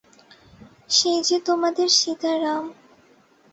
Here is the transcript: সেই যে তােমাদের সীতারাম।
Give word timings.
সেই 0.89 1.19
যে 1.21 1.37
তােমাদের 1.39 1.89
সীতারাম। 1.91 2.63